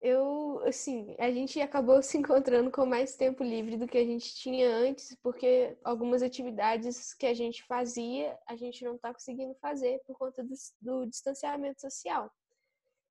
eu, 0.00 0.62
assim, 0.64 1.14
a 1.18 1.30
gente 1.30 1.60
acabou 1.60 2.00
se 2.02 2.16
encontrando 2.16 2.70
com 2.70 2.86
mais 2.86 3.16
tempo 3.16 3.44
livre 3.44 3.76
do 3.76 3.86
que 3.86 3.98
a 3.98 4.04
gente 4.04 4.34
tinha 4.34 4.74
antes, 4.74 5.14
porque 5.22 5.76
algumas 5.84 6.22
atividades 6.22 7.12
que 7.12 7.26
a 7.26 7.34
gente 7.34 7.62
fazia, 7.64 8.38
a 8.48 8.56
gente 8.56 8.82
não 8.82 8.96
está 8.96 9.12
conseguindo 9.12 9.54
fazer 9.56 10.00
por 10.06 10.16
conta 10.16 10.42
do, 10.42 10.54
do, 10.80 11.06
distanciamento 11.06 11.82
social. 11.82 12.32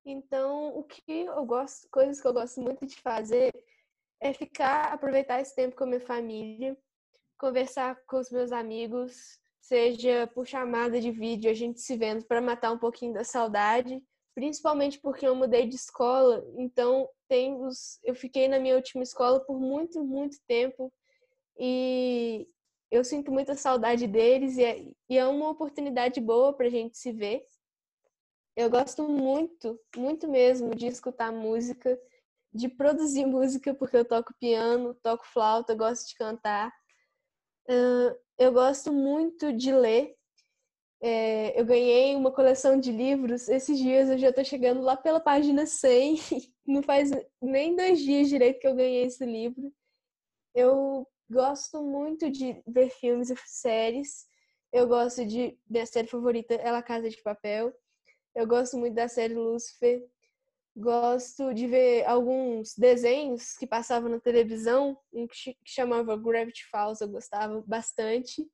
Então, 0.04 0.76
o 0.76 0.82
que 0.82 1.02
eu 1.06 1.46
gosto, 1.46 1.88
coisas 1.88 2.20
que 2.20 2.26
eu 2.26 2.32
gosto 2.32 2.60
muito 2.60 2.84
de 2.84 2.96
fazer 2.96 3.52
é 4.20 4.32
ficar, 4.32 4.92
aproveitar 4.92 5.40
esse 5.40 5.54
tempo 5.54 5.76
com 5.76 5.84
a 5.84 5.86
minha 5.86 6.00
família, 6.00 6.76
conversar 7.38 7.96
com 8.04 8.18
os 8.18 8.30
meus 8.30 8.50
amigos, 8.50 9.40
seja 9.62 10.26
por 10.34 10.46
chamada 10.46 11.00
de 11.00 11.10
vídeo, 11.10 11.50
a 11.50 11.54
gente 11.54 11.80
se 11.80 11.96
vendo 11.96 12.24
para 12.26 12.40
matar 12.40 12.72
um 12.72 12.78
pouquinho 12.78 13.14
da 13.14 13.24
saudade 13.24 14.02
principalmente 14.34 14.98
porque 14.98 15.26
eu 15.26 15.34
mudei 15.34 15.66
de 15.66 15.76
escola, 15.76 16.44
então 16.56 17.08
tem 17.28 17.54
os, 17.54 17.98
eu 18.02 18.14
fiquei 18.14 18.48
na 18.48 18.58
minha 18.58 18.76
última 18.76 19.02
escola 19.02 19.40
por 19.40 19.58
muito, 19.58 20.02
muito 20.02 20.38
tempo 20.46 20.92
e 21.58 22.48
eu 22.90 23.04
sinto 23.04 23.30
muita 23.30 23.54
saudade 23.54 24.06
deles 24.06 24.56
e 24.56 24.64
é, 24.64 24.84
e 25.08 25.18
é 25.18 25.26
uma 25.26 25.50
oportunidade 25.50 26.20
boa 26.20 26.52
para 26.52 26.66
a 26.66 26.70
gente 26.70 26.96
se 26.96 27.12
ver. 27.12 27.44
Eu 28.54 28.68
gosto 28.68 29.08
muito, 29.08 29.80
muito 29.96 30.28
mesmo 30.28 30.74
de 30.74 30.86
escutar 30.86 31.32
música, 31.32 31.98
de 32.52 32.68
produzir 32.68 33.24
música, 33.26 33.74
porque 33.74 33.96
eu 33.96 34.04
toco 34.04 34.34
piano, 34.38 34.94
toco 35.02 35.26
flauta, 35.26 35.74
gosto 35.74 36.08
de 36.08 36.14
cantar. 36.16 36.72
Eu 38.38 38.52
gosto 38.52 38.92
muito 38.92 39.52
de 39.52 39.72
ler, 39.72 40.16
é, 41.02 41.60
eu 41.60 41.64
ganhei 41.64 42.14
uma 42.14 42.30
coleção 42.30 42.78
de 42.78 42.92
livros. 42.92 43.48
Esses 43.48 43.76
dias 43.76 44.08
eu 44.08 44.16
já 44.16 44.28
estou 44.28 44.44
chegando 44.44 44.80
lá 44.80 44.96
pela 44.96 45.18
página 45.18 45.66
100. 45.66 46.16
Não 46.64 46.80
faz 46.80 47.10
nem 47.40 47.74
dois 47.74 47.98
dias 48.00 48.28
direito 48.28 48.60
que 48.60 48.68
eu 48.68 48.76
ganhei 48.76 49.04
esse 49.04 49.26
livro. 49.26 49.72
Eu 50.54 51.06
gosto 51.28 51.82
muito 51.82 52.30
de 52.30 52.62
ver 52.66 52.88
filmes 52.90 53.30
e 53.30 53.36
séries. 53.46 54.26
Eu 54.72 54.86
gosto 54.86 55.26
de. 55.26 55.58
Minha 55.68 55.86
série 55.86 56.06
favorita 56.06 56.54
é 56.54 56.70
La 56.70 56.82
Casa 56.82 57.10
de 57.10 57.20
Papel. 57.20 57.74
Eu 58.32 58.46
gosto 58.46 58.78
muito 58.78 58.94
da 58.94 59.08
série 59.08 59.34
Lucifer. 59.34 60.00
Gosto 60.74 61.52
de 61.52 61.66
ver 61.66 62.06
alguns 62.06 62.74
desenhos 62.76 63.56
que 63.58 63.66
passavam 63.66 64.08
na 64.08 64.18
televisão, 64.18 64.98
um 65.12 65.26
que 65.26 65.56
chamava 65.64 66.16
Gravity 66.16 66.66
Falls, 66.70 67.02
eu 67.02 67.08
gostava 67.08 67.62
bastante. 67.66 68.48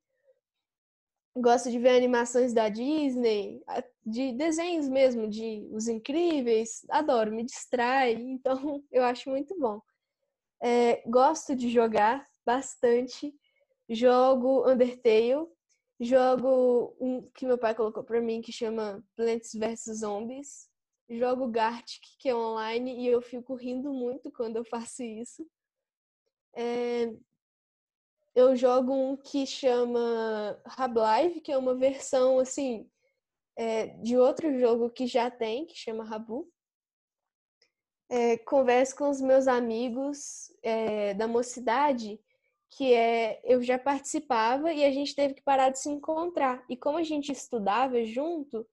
Gosto 1.37 1.71
de 1.71 1.79
ver 1.79 1.97
animações 1.97 2.53
da 2.53 2.69
Disney, 2.69 3.63
de 4.05 4.33
desenhos 4.33 4.89
mesmo, 4.89 5.29
de 5.29 5.69
Os 5.71 5.87
Incríveis. 5.87 6.85
Adoro, 6.91 7.33
me 7.33 7.45
distrai, 7.45 8.15
então 8.19 8.83
eu 8.91 9.05
acho 9.05 9.31
muito 9.31 9.57
bom. 9.57 9.81
É, 10.61 11.03
gosto 11.09 11.55
de 11.55 11.69
jogar 11.69 12.27
bastante. 12.45 13.33
Jogo 13.89 14.69
Undertale. 14.69 15.47
Jogo 16.01 16.97
um 17.01 17.29
que 17.35 17.47
meu 17.47 17.59
pai 17.59 17.75
colocou 17.75 18.05
para 18.05 18.21
mim 18.21 18.41
que 18.41 18.53
chama 18.53 19.03
Plants 19.17 19.53
vs 19.53 20.01
Zombies. 20.01 20.69
Jogo 21.09 21.49
Gartic, 21.49 22.03
que 22.19 22.29
é 22.29 22.35
online, 22.35 23.01
e 23.01 23.07
eu 23.07 23.23
fico 23.23 23.55
rindo 23.55 23.93
muito 23.93 24.31
quando 24.31 24.57
eu 24.57 24.65
faço 24.65 25.03
isso. 25.03 25.47
É, 26.55 27.13
eu 28.35 28.55
jogo 28.55 28.93
um 28.93 29.17
que 29.17 29.47
chama 29.47 30.61
Rablive, 30.67 31.41
que 31.41 31.51
é 31.51 31.57
uma 31.59 31.75
versão 31.75 32.39
assim 32.39 32.89
é, 33.57 33.87
de 33.87 34.17
outro 34.17 34.57
jogo 34.59 34.89
que 34.89 35.07
já 35.07 35.31
tem, 35.31 35.67
que 35.67 35.77
chama 35.77 36.05
Rabu. 36.05 36.49
É, 38.09 38.39
converso 38.39 38.97
com 38.97 39.11
os 39.11 39.21
meus 39.21 39.49
amigos 39.49 40.53
é, 40.63 41.13
da 41.15 41.27
mocidade, 41.27 42.21
que 42.71 42.95
é 42.95 43.41
eu 43.45 43.63
já 43.63 43.79
participava 43.79 44.73
e 44.73 44.85
a 44.85 44.93
gente 44.93 45.15
teve 45.15 45.35
que 45.35 45.43
parar 45.43 45.71
de 45.71 45.81
se 45.81 45.91
encontrar. 45.91 46.65
E 46.69 46.77
como 46.77 46.99
a 46.99 47.03
gente 47.03 47.33
estudava 47.33 48.05
junto, 48.05 48.67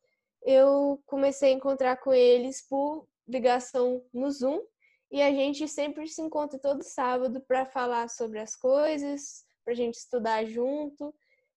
eu 0.45 1.01
comecei 1.07 1.49
a 1.49 1.55
encontrar 1.55 1.97
com 1.97 2.13
eles 2.13 2.61
por 2.61 3.07
ligação 3.27 4.05
no 4.13 4.31
Zoom 4.31 4.61
e 5.11 5.21
a 5.21 5.31
gente 5.31 5.67
sempre 5.67 6.07
se 6.07 6.21
encontra 6.21 6.59
todo 6.59 6.83
sábado 6.83 7.41
para 7.41 7.65
falar 7.65 8.09
sobre 8.09 8.39
as 8.39 8.55
coisas, 8.55 9.43
para 9.63 9.73
a 9.73 9.75
gente 9.75 9.95
estudar 9.95 10.45
junto. 10.45 11.13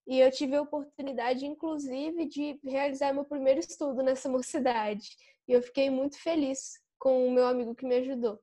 E 0.07 0.18
eu 0.21 0.30
tive 0.30 0.57
a 0.57 0.62
oportunidade, 0.62 1.45
inclusive, 1.45 2.26
de 2.26 2.59
realizar 2.64 3.12
meu 3.12 3.26
primeiro 3.26 3.61
estudo 3.61 4.02
nessa 4.02 4.28
mocidade. 4.30 5.11
E 5.47 5.52
eu 5.52 5.62
fiquei 5.62 5.90
muito 5.90 6.18
feliz 6.18 6.80
com 6.99 7.26
o 7.26 7.30
meu 7.30 7.47
amigo 7.47 7.75
que 7.75 7.85
me 7.87 7.97
ajudou. 7.97 8.40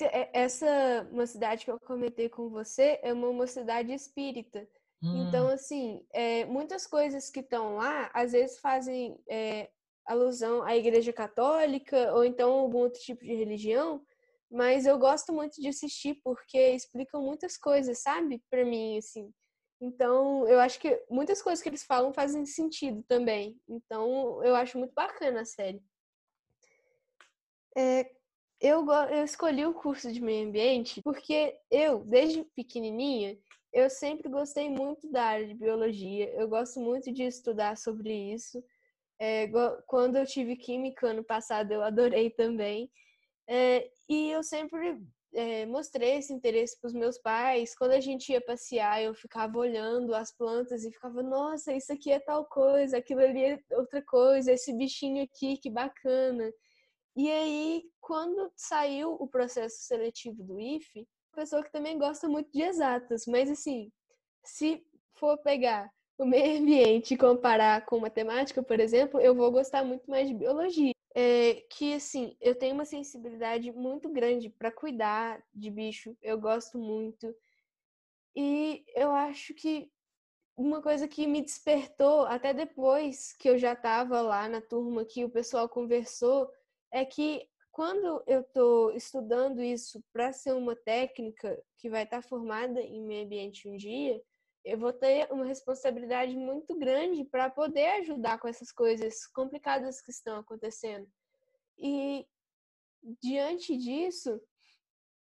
É, 0.00 0.40
essa 0.40 1.08
mocidade 1.12 1.64
que 1.64 1.70
eu 1.70 1.78
comentei 1.80 2.28
com 2.28 2.48
você 2.48 2.98
é 3.02 3.12
uma 3.12 3.32
mocidade 3.32 3.92
espírita. 3.92 4.68
Hum. 5.02 5.26
Então, 5.26 5.48
assim, 5.48 6.04
é, 6.12 6.44
muitas 6.46 6.86
coisas 6.86 7.30
que 7.30 7.40
estão 7.40 7.76
lá, 7.76 8.10
às 8.14 8.32
vezes 8.32 8.58
fazem 8.58 9.18
é, 9.28 9.70
alusão 10.06 10.62
à 10.62 10.76
Igreja 10.76 11.12
Católica 11.12 12.12
ou 12.14 12.24
então 12.24 12.52
algum 12.52 12.78
outro 12.78 13.00
tipo 13.00 13.24
de 13.24 13.34
religião, 13.34 14.04
mas 14.50 14.86
eu 14.86 14.98
gosto 14.98 15.32
muito 15.32 15.60
de 15.60 15.68
assistir 15.68 16.20
porque 16.22 16.70
explicam 16.70 17.20
muitas 17.22 17.56
coisas, 17.56 17.98
sabe? 17.98 18.42
Para 18.48 18.64
mim, 18.64 18.98
assim. 18.98 19.32
Então, 19.80 20.48
eu 20.48 20.58
acho 20.58 20.78
que 20.80 21.04
muitas 21.10 21.42
coisas 21.42 21.62
que 21.62 21.68
eles 21.68 21.84
falam 21.84 22.12
fazem 22.12 22.46
sentido 22.46 23.02
também. 23.06 23.60
Então, 23.68 24.42
eu 24.42 24.54
acho 24.54 24.78
muito 24.78 24.94
bacana 24.94 25.42
a 25.42 25.44
série. 25.44 25.82
É, 27.76 28.10
eu, 28.60 28.86
eu 29.10 29.24
escolhi 29.24 29.66
o 29.66 29.74
curso 29.74 30.10
de 30.10 30.20
meio 30.20 30.48
ambiente 30.48 31.02
porque 31.02 31.58
eu, 31.70 32.04
desde 32.04 32.42
pequenininha, 32.56 33.38
eu 33.72 33.90
sempre 33.90 34.28
gostei 34.28 34.68
muito 34.70 35.10
da 35.10 35.24
área 35.24 35.46
de 35.46 35.54
biologia. 35.54 36.30
Eu 36.34 36.48
gosto 36.48 36.80
muito 36.80 37.12
de 37.12 37.24
estudar 37.24 37.76
sobre 37.76 38.12
isso. 38.32 38.62
É, 39.18 39.48
quando 39.86 40.16
eu 40.16 40.26
tive 40.26 40.56
química 40.56 41.08
ano 41.08 41.24
passado, 41.24 41.72
eu 41.72 41.82
adorei 41.82 42.30
também. 42.30 42.90
É, 43.48 43.90
e 44.08 44.30
eu 44.30 44.42
sempre 44.42 45.00
é, 45.34 45.66
mostrei 45.66 46.16
esse 46.16 46.32
interesse 46.32 46.78
para 46.80 46.88
os 46.88 46.94
meus 46.94 47.18
pais. 47.18 47.76
Quando 47.76 47.92
a 47.92 48.00
gente 48.00 48.32
ia 48.32 48.40
passear, 48.40 49.02
eu 49.02 49.14
ficava 49.14 49.58
olhando 49.58 50.14
as 50.14 50.34
plantas 50.34 50.84
e 50.84 50.90
ficava, 50.90 51.22
nossa, 51.22 51.72
isso 51.72 51.92
aqui 51.92 52.10
é 52.10 52.18
tal 52.18 52.46
coisa, 52.46 52.98
aquilo 52.98 53.20
ali 53.20 53.44
é 53.44 53.58
outra 53.72 54.02
coisa, 54.02 54.52
esse 54.52 54.72
bichinho 54.72 55.22
aqui, 55.22 55.58
que 55.58 55.70
bacana. 55.70 56.50
E 57.14 57.30
aí, 57.30 57.82
quando 58.00 58.52
saiu 58.56 59.12
o 59.12 59.28
processo 59.28 59.76
seletivo 59.86 60.42
do 60.42 60.60
IFE, 60.60 61.06
pessoa 61.36 61.62
que 61.62 61.70
também 61.70 61.98
gosta 61.98 62.28
muito 62.28 62.50
de 62.50 62.62
exatas, 62.62 63.26
mas 63.26 63.50
assim, 63.50 63.92
se 64.42 64.84
for 65.14 65.38
pegar 65.38 65.88
o 66.18 66.24
meio 66.24 66.60
ambiente 66.60 67.14
e 67.14 67.18
comparar 67.18 67.84
com 67.86 68.00
matemática, 68.00 68.62
por 68.62 68.80
exemplo, 68.80 69.20
eu 69.20 69.34
vou 69.34 69.52
gostar 69.52 69.84
muito 69.84 70.10
mais 70.10 70.26
de 70.28 70.34
biologia 70.34 70.96
é, 71.18 71.64
que 71.70 71.94
assim, 71.94 72.36
eu 72.42 72.54
tenho 72.54 72.74
uma 72.74 72.84
sensibilidade 72.84 73.72
muito 73.72 74.06
grande 74.10 74.50
para 74.50 74.70
cuidar 74.70 75.42
de 75.54 75.70
bicho, 75.70 76.14
eu 76.20 76.38
gosto 76.38 76.78
muito. 76.78 77.34
E 78.34 78.84
eu 78.94 79.10
acho 79.12 79.54
que 79.54 79.90
uma 80.58 80.82
coisa 80.82 81.08
que 81.08 81.26
me 81.26 81.40
despertou 81.40 82.26
até 82.26 82.52
depois 82.52 83.32
que 83.32 83.48
eu 83.48 83.56
já 83.56 83.72
estava 83.72 84.20
lá 84.20 84.46
na 84.46 84.60
turma 84.60 85.06
que 85.06 85.24
o 85.24 85.30
pessoal 85.30 85.66
conversou 85.70 86.50
é 86.90 87.02
que 87.02 87.48
quando 87.76 88.22
eu 88.26 88.40
estou 88.40 88.90
estudando 88.92 89.62
isso 89.62 90.02
para 90.10 90.32
ser 90.32 90.54
uma 90.54 90.74
técnica 90.74 91.62
que 91.76 91.90
vai 91.90 92.04
estar 92.04 92.22
tá 92.22 92.26
formada 92.26 92.80
em 92.80 93.04
meio 93.04 93.26
ambiente 93.26 93.68
um 93.68 93.76
dia, 93.76 94.18
eu 94.64 94.78
vou 94.78 94.94
ter 94.94 95.30
uma 95.30 95.44
responsabilidade 95.44 96.34
muito 96.34 96.74
grande 96.78 97.22
para 97.22 97.50
poder 97.50 98.00
ajudar 98.00 98.38
com 98.38 98.48
essas 98.48 98.72
coisas 98.72 99.26
complicadas 99.26 100.00
que 100.00 100.10
estão 100.10 100.38
acontecendo. 100.38 101.06
E 101.76 102.26
diante 103.20 103.76
disso, 103.76 104.40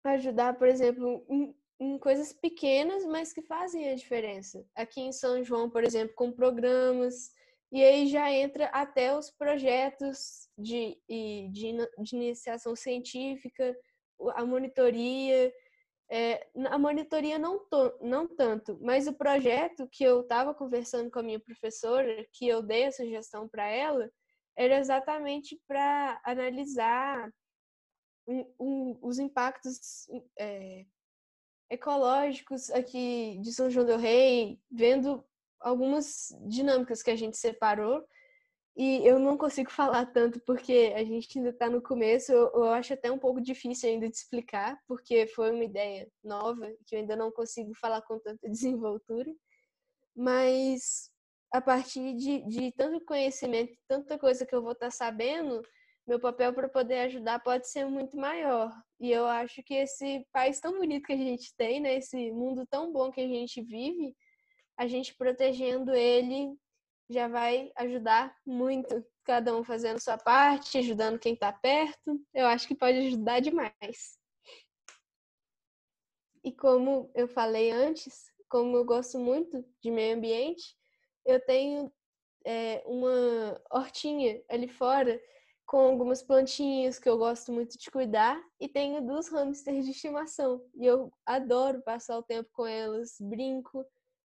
ajudar, 0.05 0.57
por 0.57 0.69
exemplo, 0.69 1.25
em, 1.27 1.53
em, 1.77 1.99
coisas 1.99 2.31
pequenas, 2.31 3.03
mas 3.03 3.33
que 3.33 3.41
fazem 3.41 3.89
a 3.89 3.95
diferença. 3.95 4.65
Aqui 4.73 5.01
em 5.01 5.11
São 5.11 5.43
João, 5.43 5.69
por 5.69 5.83
exemplo, 5.83 6.15
com 6.15 6.31
programas, 6.31 7.33
e 7.71 7.83
aí 7.83 8.07
já 8.07 8.31
entra 8.31 8.65
até 8.67 9.15
os 9.15 9.29
projetos 9.29 10.49
de, 10.57 10.99
de, 11.07 11.71
de 11.99 12.15
iniciação 12.15 12.75
científica, 12.75 13.75
a 14.33 14.45
monitoria. 14.45 15.53
É, 16.11 16.47
a 16.69 16.79
monitoria 16.79 17.37
não, 17.37 17.59
to, 17.69 17.93
não 18.01 18.27
tanto, 18.27 18.79
mas 18.81 19.07
o 19.07 19.13
projeto 19.13 19.87
que 19.91 20.03
eu 20.03 20.21
estava 20.21 20.55
conversando 20.55 21.11
com 21.11 21.19
a 21.19 21.23
minha 21.23 21.39
professora, 21.39 22.25
que 22.33 22.47
eu 22.47 22.63
dei 22.63 22.85
a 22.85 22.91
sugestão 22.91 23.47
para 23.47 23.67
ela, 23.69 24.09
era 24.57 24.79
exatamente 24.79 25.61
para 25.67 26.19
analisar 26.25 27.31
um, 28.27 28.53
um, 28.59 28.99
os 29.03 29.19
impactos 29.19 30.07
é, 30.39 30.83
ecológicos 31.69 32.71
aqui 32.71 33.37
de 33.41 33.53
São 33.53 33.69
João 33.69 33.85
del 33.85 33.99
Rei, 33.99 34.59
vendo 34.71 35.23
algumas 35.59 36.29
dinâmicas 36.47 37.03
que 37.03 37.11
a 37.11 37.15
gente 37.15 37.37
separou. 37.37 38.03
E 38.75 39.05
eu 39.05 39.19
não 39.19 39.37
consigo 39.37 39.69
falar 39.71 40.05
tanto 40.07 40.39
porque 40.45 40.93
a 40.95 41.03
gente 41.03 41.37
ainda 41.37 41.49
está 41.49 41.69
no 41.69 41.81
começo. 41.81 42.31
Eu, 42.31 42.51
eu, 42.53 42.69
acho 42.71 42.93
até 42.93 43.11
um 43.11 43.19
pouco 43.19 43.41
difícil 43.41 43.89
ainda 43.89 44.09
de 44.09 44.15
explicar, 44.15 44.79
porque 44.87 45.27
foi 45.27 45.51
uma 45.51 45.63
ideia 45.63 46.07
nova 46.23 46.71
que 46.85 46.95
eu 46.95 46.99
ainda 46.99 47.15
não 47.15 47.31
consigo 47.31 47.73
falar 47.75 48.01
com 48.03 48.19
tanta 48.19 48.47
desenvoltura. 48.49 49.31
Mas 50.15 51.11
a 51.51 51.61
partir 51.61 52.13
de, 52.15 52.41
de 52.47 52.71
tanto 52.73 53.03
conhecimento, 53.05 53.73
tanta 53.87 54.17
coisa 54.17 54.45
que 54.45 54.53
eu 54.53 54.61
vou 54.61 54.73
estar 54.73 54.87
tá 54.87 54.91
sabendo, 54.91 55.61
meu 56.09 56.19
papel 56.19 56.53
para 56.53 56.67
poder 56.67 57.01
ajudar 57.01 57.39
pode 57.39 57.69
ser 57.69 57.85
muito 57.85 58.17
maior. 58.17 58.71
E 58.99 59.11
eu 59.11 59.25
acho 59.27 59.61
que 59.63 59.75
esse 59.75 60.25
país 60.33 60.59
tão 60.59 60.77
bonito 60.77 61.05
que 61.05 61.13
a 61.13 61.17
gente 61.17 61.53
tem, 61.55 61.79
né, 61.79 61.97
esse 61.97 62.31
mundo 62.31 62.65
tão 62.67 62.91
bom 62.91 63.11
que 63.11 63.21
a 63.21 63.27
gente 63.27 63.61
vive, 63.61 64.15
a 64.79 64.87
gente 64.87 65.13
protegendo 65.13 65.93
ele 65.93 66.57
já 67.09 67.27
vai 67.27 67.69
ajudar 67.75 68.33
muito. 68.45 69.05
Cada 69.25 69.55
um 69.55 69.61
fazendo 69.61 69.99
sua 69.99 70.17
parte, 70.17 70.77
ajudando 70.77 71.19
quem 71.19 71.33
está 71.33 71.51
perto, 71.51 72.19
eu 72.33 72.47
acho 72.47 72.65
que 72.65 72.73
pode 72.73 72.97
ajudar 72.97 73.41
demais. 73.41 74.17
E 76.41 76.51
como 76.51 77.11
eu 77.13 77.27
falei 77.27 77.69
antes, 77.69 78.31
como 78.47 78.77
eu 78.77 78.85
gosto 78.85 79.19
muito 79.19 79.63
de 79.81 79.91
meio 79.91 80.15
ambiente, 80.15 80.75
eu 81.25 81.39
tenho 81.45 81.91
é, 82.45 82.81
uma 82.85 83.61
hortinha 83.69 84.41
ali 84.49 84.69
fora 84.69 85.21
com 85.65 85.81
algumas 85.81 86.23
plantinhas 86.23 86.97
que 86.97 87.07
eu 87.07 87.17
gosto 87.17 87.51
muito 87.51 87.77
de 87.77 87.91
cuidar 87.91 88.41
e 88.59 88.67
tenho 88.67 89.05
duas 89.05 89.27
hamsters 89.27 89.85
de 89.85 89.91
estimação 89.91 90.65
e 90.73 90.85
eu 90.85 91.11
adoro 91.25 91.81
passar 91.83 92.17
o 92.17 92.23
tempo 92.23 92.49
com 92.53 92.65
elas, 92.65 93.17
brinco, 93.19 93.85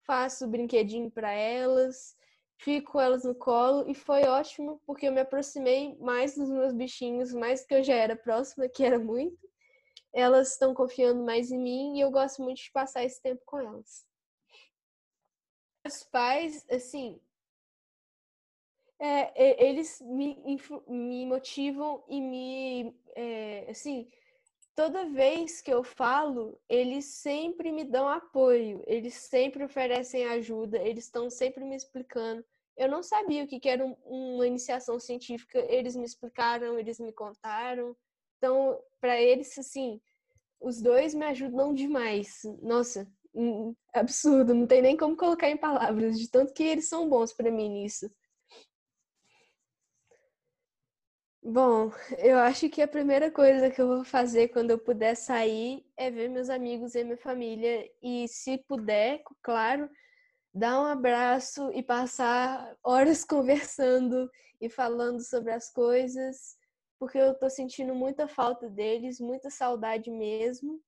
faço 0.09 0.47
brinquedinho 0.47 1.11
para 1.11 1.31
elas, 1.31 2.17
fico 2.57 2.93
com 2.93 2.99
elas 2.99 3.23
no 3.23 3.35
colo 3.35 3.87
e 3.87 3.93
foi 3.93 4.23
ótimo 4.23 4.81
porque 4.83 5.07
eu 5.07 5.11
me 5.11 5.21
aproximei 5.21 5.95
mais 5.99 6.35
dos 6.35 6.49
meus 6.49 6.73
bichinhos, 6.73 7.31
mais 7.31 7.63
que 7.63 7.75
eu 7.75 7.83
já 7.83 7.93
era 7.93 8.15
próxima, 8.15 8.67
que 8.67 8.83
era 8.83 8.97
muito. 8.97 9.37
Elas 10.11 10.53
estão 10.53 10.73
confiando 10.73 11.23
mais 11.23 11.51
em 11.51 11.59
mim 11.59 11.95
e 11.95 12.01
eu 12.01 12.09
gosto 12.09 12.41
muito 12.41 12.57
de 12.57 12.71
passar 12.71 13.03
esse 13.03 13.21
tempo 13.21 13.39
com 13.45 13.59
elas. 13.59 14.03
Os 15.85 16.03
pais, 16.05 16.65
assim, 16.71 17.21
é, 18.97 19.63
eles 19.63 20.01
me, 20.01 20.59
me 20.87 21.25
motivam 21.27 22.03
e 22.09 22.19
me, 22.19 22.99
é, 23.15 23.69
assim, 23.69 24.09
toda 24.79 25.09
vez 25.09 25.59
que 25.59 25.73
eu 25.73 25.83
falo, 25.83 26.57
eles 26.69 27.03
sempre 27.03 27.69
me 27.69 27.83
dão 27.83 28.07
apoio, 28.07 28.81
eles 28.87 29.13
sempre 29.13 29.61
oferecem 29.61 30.25
ajuda, 30.25 30.77
eles 30.77 31.03
estão 31.03 31.29
sempre 31.29 31.65
me 31.65 31.75
explicando. 31.75 32.45
Eu 32.77 32.87
não 32.87 33.03
sabia 33.03 33.43
o 33.43 33.47
que 33.47 33.67
era 33.67 33.85
uma 34.05 34.47
iniciação 34.47 34.97
científica, 34.97 35.59
eles 35.67 35.97
me 35.97 36.05
explicaram, 36.05 36.79
eles 36.79 36.97
me 36.97 37.11
contaram. 37.11 37.93
Então, 38.37 38.81
para 39.01 39.19
eles, 39.21 39.57
assim, 39.57 39.99
os 40.61 40.81
dois 40.81 41.13
me 41.13 41.25
ajudam 41.25 41.73
demais. 41.73 42.43
Nossa, 42.61 43.05
absurdo, 43.93 44.53
não 44.53 44.65
tem 44.65 44.81
nem 44.81 44.95
como 44.95 45.17
colocar 45.17 45.49
em 45.49 45.57
palavras, 45.57 46.17
de 46.17 46.29
tanto 46.29 46.53
que 46.53 46.63
eles 46.63 46.87
são 46.87 47.09
bons 47.09 47.33
para 47.33 47.51
mim 47.51 47.67
nisso. 47.67 48.09
Bom, 51.51 51.91
eu 52.19 52.37
acho 52.37 52.69
que 52.69 52.79
a 52.79 52.87
primeira 52.87 53.31
coisa 53.31 53.71
que 53.71 53.81
eu 53.81 53.87
vou 53.87 54.05
fazer 54.05 54.49
quando 54.49 54.69
eu 54.69 54.77
puder 54.77 55.15
sair 55.15 55.83
é 55.97 56.11
ver 56.11 56.29
meus 56.29 56.47
amigos 56.47 56.93
e 56.93 57.03
minha 57.03 57.17
família 57.17 57.89
e, 58.03 58.27
se 58.27 58.59
puder, 58.67 59.23
claro, 59.41 59.89
dar 60.53 60.79
um 60.79 60.85
abraço 60.85 61.71
e 61.73 61.81
passar 61.81 62.77
horas 62.83 63.25
conversando 63.25 64.29
e 64.61 64.69
falando 64.69 65.27
sobre 65.27 65.51
as 65.51 65.73
coisas, 65.73 66.55
porque 66.99 67.17
eu 67.17 67.33
tô 67.33 67.49
sentindo 67.49 67.95
muita 67.95 68.27
falta 68.27 68.69
deles, 68.69 69.19
muita 69.19 69.49
saudade 69.49 70.11
mesmo. 70.11 70.79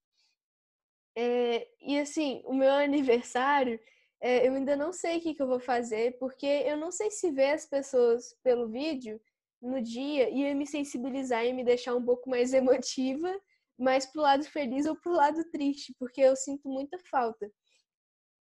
É, 1.18 1.68
e 1.82 2.00
assim, 2.00 2.44
o 2.46 2.54
meu 2.54 2.70
aniversário, 2.78 3.80
é, 4.22 4.48
eu 4.48 4.54
ainda 4.54 4.76
não 4.76 4.94
sei 4.94 5.18
o 5.18 5.22
que, 5.22 5.34
que 5.34 5.42
eu 5.42 5.48
vou 5.48 5.60
fazer, 5.60 6.20
porque 6.20 6.46
eu 6.46 6.78
não 6.78 6.92
sei 6.92 7.10
se 7.10 7.32
ver 7.32 7.54
as 7.54 7.66
pessoas 7.66 8.38
pelo 8.44 8.70
vídeo 8.70 9.20
no 9.62 9.82
dia 9.82 10.30
ia 10.30 10.56
me 10.56 10.66
sensibilizar 10.66 11.46
e 11.46 11.54
me 11.54 11.64
deixar 11.64 11.96
um 11.96 12.04
pouco 12.04 12.30
mais 12.30 12.54
emotiva, 12.54 13.40
mais 13.78 14.06
pro 14.06 14.22
lado 14.22 14.44
feliz 14.44 14.86
ou 14.86 14.96
pro 14.96 15.14
lado 15.14 15.44
triste, 15.52 15.94
porque 16.00 16.22
eu 16.22 16.36
sinto 16.36 16.68
muita 16.68 16.98
falta. 17.10 17.52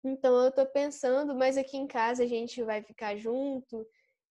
Então 0.03 0.43
eu 0.43 0.51
tô 0.51 0.65
pensando, 0.65 1.36
mas 1.36 1.58
aqui 1.58 1.77
em 1.77 1.88
casa 1.88 2.23
a 2.23 2.27
gente 2.27 2.63
vai 2.63 2.84
ficar 2.84 3.15
junto 3.17 3.86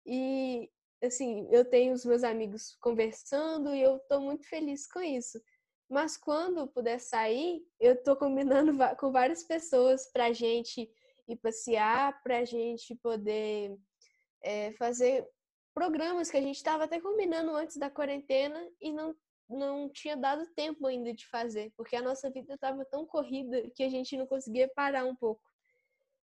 e 0.06 0.70
assim, 1.02 1.46
eu 1.50 1.64
tenho 1.64 1.92
os 1.92 2.04
meus 2.04 2.24
amigos 2.24 2.76
conversando 2.80 3.74
e 3.74 3.82
eu 3.82 3.98
tô 4.08 4.20
muito 4.20 4.48
feliz 4.48 4.86
com 4.86 5.00
isso. 5.00 5.40
Mas 5.88 6.16
quando 6.16 6.66
puder 6.68 6.98
sair, 6.98 7.62
eu 7.78 8.02
tô 8.02 8.16
combinando 8.16 8.72
com 8.98 9.12
várias 9.12 9.44
pessoas 9.44 10.10
pra 10.12 10.32
gente 10.32 10.90
ir 11.28 11.36
passear, 11.36 12.22
pra 12.22 12.44
gente 12.44 12.94
poder 12.96 13.76
é, 14.42 14.72
fazer 14.72 15.26
programas 15.76 16.30
que 16.30 16.38
a 16.38 16.40
gente 16.40 16.56
estava 16.56 16.84
até 16.84 16.98
combinando 16.98 17.54
antes 17.54 17.76
da 17.76 17.90
quarentena 17.90 18.66
e 18.80 18.90
não, 18.90 19.14
não 19.46 19.90
tinha 19.90 20.16
dado 20.16 20.46
tempo 20.54 20.86
ainda 20.86 21.12
de 21.12 21.28
fazer, 21.28 21.70
porque 21.76 21.94
a 21.94 22.00
nossa 22.00 22.30
vida 22.30 22.54
estava 22.54 22.82
tão 22.86 23.04
corrida 23.04 23.60
que 23.74 23.82
a 23.82 23.88
gente 23.90 24.16
não 24.16 24.26
conseguia 24.26 24.70
parar 24.74 25.04
um 25.04 25.14
pouco. 25.14 25.42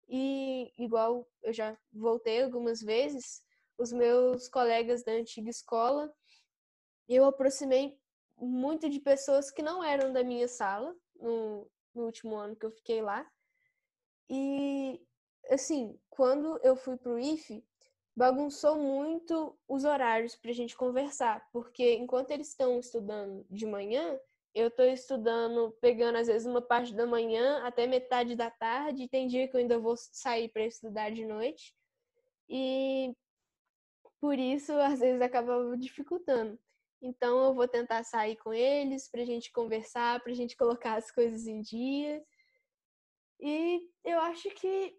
E 0.09 0.73
igual 0.79 1.29
eu 1.43 1.53
já 1.53 1.77
voltei 1.93 2.43
algumas 2.43 2.81
vezes, 2.81 3.45
os 3.77 3.93
meus 3.93 4.49
colegas 4.49 5.05
da 5.05 5.13
antiga 5.13 5.51
escola, 5.51 6.11
eu 7.07 7.27
aproximei 7.27 7.95
muito 8.39 8.89
de 8.89 9.01
pessoas 9.01 9.51
que 9.51 9.61
não 9.61 9.85
eram 9.85 10.15
da 10.15 10.25
minha 10.25 10.49
sala 10.49 10.97
no, 11.15 11.71
no 11.95 12.07
último 12.07 12.37
ano 12.37 12.57
que 12.57 12.65
eu 12.65 12.71
fiquei 12.71 13.03
lá. 13.03 13.31
E 14.31 14.99
assim, 15.51 16.01
quando 16.09 16.59
eu 16.63 16.75
fui 16.75 16.97
pro 16.97 17.19
IFE, 17.19 17.63
bagunçou 18.15 18.77
muito 18.77 19.59
os 19.67 19.85
horários 19.85 20.37
para 20.37 20.51
a 20.51 20.55
gente 20.55 20.77
conversar, 20.77 21.49
porque 21.53 21.95
enquanto 21.95 22.31
eles 22.31 22.49
estão 22.49 22.79
estudando 22.79 23.47
de 23.51 23.67
manhã, 23.67 24.19
eu 24.55 24.69
estou 24.69 24.85
estudando, 24.85 25.73
pegando 25.81 26.19
às 26.19 26.27
vezes 26.27 26.47
uma 26.47 26.61
parte 26.61 26.95
da 26.95 27.07
manhã 27.07 27.65
até 27.65 27.87
metade 27.87 28.37
da 28.37 28.51
tarde, 28.51 29.09
tem 29.09 29.27
dia 29.27 29.49
que 29.49 29.57
eu 29.57 29.61
ainda 29.61 29.79
vou 29.79 29.97
sair 29.97 30.49
para 30.51 30.67
estudar 30.67 31.11
de 31.11 31.25
noite, 31.25 31.75
e 32.49 33.15
por 34.21 34.39
isso 34.39 34.73
às 34.75 35.01
vezes 35.01 35.23
acaba 35.23 35.77
dificultando. 35.77 36.59
Então 37.01 37.43
eu 37.45 37.55
vou 37.55 37.67
tentar 37.67 38.05
sair 38.05 38.37
com 38.37 38.53
eles 38.53 39.09
para 39.09 39.23
a 39.23 39.25
gente 39.25 39.51
conversar, 39.51 40.23
para 40.23 40.31
a 40.31 40.35
gente 40.35 40.57
colocar 40.57 40.95
as 40.95 41.11
coisas 41.11 41.47
em 41.47 41.61
dia. 41.61 42.23
E 43.41 43.91
eu 44.05 44.21
acho 44.21 44.49
que 44.51 44.97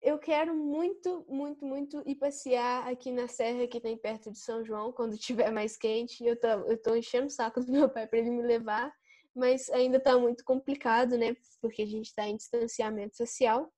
eu 0.00 0.18
quero 0.18 0.54
muito, 0.54 1.24
muito, 1.28 1.64
muito 1.64 2.02
ir 2.06 2.14
passear 2.14 2.86
aqui 2.88 3.10
na 3.10 3.26
serra 3.26 3.66
que 3.66 3.80
tem 3.80 3.96
perto 3.96 4.30
de 4.30 4.38
São 4.38 4.64
João, 4.64 4.92
quando 4.92 5.16
tiver 5.18 5.50
mais 5.50 5.76
quente. 5.76 6.24
Eu 6.24 6.38
tô, 6.38 6.46
eu 6.46 6.80
tô 6.80 6.94
enchendo 6.94 7.26
o 7.26 7.30
saco 7.30 7.60
do 7.60 7.72
meu 7.72 7.88
pai 7.88 8.06
para 8.06 8.18
ele 8.18 8.30
me 8.30 8.42
levar, 8.42 8.92
mas 9.34 9.68
ainda 9.70 10.00
tá 10.00 10.18
muito 10.18 10.44
complicado, 10.44 11.18
né? 11.18 11.36
Porque 11.60 11.82
a 11.82 11.86
gente 11.86 12.14
tá 12.14 12.26
em 12.26 12.36
distanciamento 12.36 13.16
social. 13.16 13.72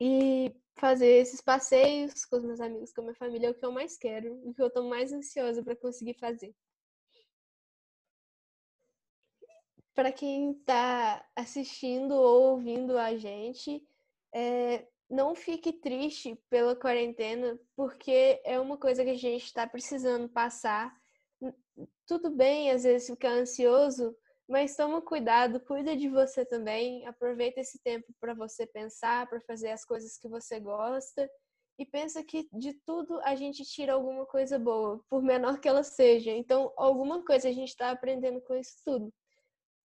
E 0.00 0.54
fazer 0.78 1.06
esses 1.06 1.40
passeios 1.40 2.24
com 2.26 2.36
os 2.36 2.44
meus 2.44 2.60
amigos, 2.60 2.92
com 2.92 3.00
a 3.00 3.04
minha 3.04 3.16
família, 3.16 3.46
é 3.46 3.50
o 3.50 3.54
que 3.54 3.64
eu 3.64 3.72
mais 3.72 3.96
quero, 3.96 4.34
o 4.46 4.52
que 4.52 4.62
eu 4.62 4.70
tô 4.70 4.86
mais 4.88 5.12
ansiosa 5.12 5.62
para 5.62 5.74
conseguir 5.74 6.14
fazer. 6.14 6.54
Para 9.94 10.12
quem 10.12 10.52
está 10.52 11.26
assistindo 11.34 12.12
ou 12.12 12.52
ouvindo 12.52 12.98
a 12.98 13.16
gente, 13.16 13.82
é, 14.34 14.86
não 15.08 15.34
fique 15.34 15.72
triste 15.72 16.36
pela 16.50 16.74
quarentena, 16.74 17.58
porque 17.76 18.40
é 18.44 18.58
uma 18.58 18.76
coisa 18.76 19.04
que 19.04 19.10
a 19.10 19.18
gente 19.18 19.44
está 19.44 19.66
precisando 19.66 20.28
passar. 20.28 20.94
Tudo 22.06 22.30
bem, 22.30 22.70
às 22.70 22.82
vezes, 22.82 23.08
ficar 23.08 23.30
ansioso, 23.30 24.16
mas 24.48 24.76
toma 24.76 25.00
cuidado, 25.00 25.60
cuida 25.60 25.96
de 25.96 26.08
você 26.08 26.44
também. 26.44 27.06
Aproveita 27.06 27.60
esse 27.60 27.80
tempo 27.82 28.12
para 28.20 28.34
você 28.34 28.66
pensar, 28.66 29.28
para 29.28 29.40
fazer 29.40 29.70
as 29.70 29.84
coisas 29.84 30.18
que 30.18 30.28
você 30.28 30.58
gosta. 30.60 31.30
E 31.78 31.84
pensa 31.84 32.24
que 32.24 32.48
de 32.52 32.72
tudo 32.86 33.20
a 33.22 33.34
gente 33.34 33.62
tira 33.64 33.92
alguma 33.92 34.24
coisa 34.24 34.58
boa, 34.58 35.04
por 35.10 35.22
menor 35.22 35.60
que 35.60 35.68
ela 35.68 35.82
seja. 35.82 36.30
Então, 36.30 36.72
alguma 36.76 37.24
coisa 37.24 37.48
a 37.48 37.52
gente 37.52 37.68
está 37.68 37.90
aprendendo 37.90 38.40
com 38.40 38.54
isso 38.54 38.76
tudo. 38.84 39.12